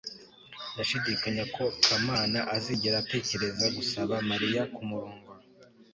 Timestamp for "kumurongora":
4.73-5.41